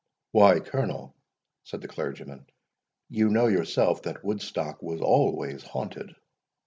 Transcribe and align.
"Why, 0.31 0.59
Colonel," 0.59 1.15
said 1.65 1.81
the 1.81 1.87
clergyman, 1.87 2.47
"you 3.07 3.29
know 3.29 3.45
yourself 3.45 4.01
that 4.01 4.25
Woodstock 4.25 4.81
was 4.81 4.99
always 4.99 5.61
haunted?" 5.61 6.15